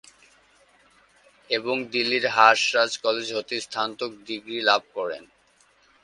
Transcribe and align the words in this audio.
এবং 1.49 1.75
দিল্লির 1.93 2.25
হাঁস 2.27 2.59
রাজ 2.75 2.91
কলেজ 3.03 3.27
হতে 3.37 3.55
স্নাতক 3.65 4.11
ডিগ্রি 4.27 4.57
লাভ 4.69 4.81
করেন। 4.97 5.23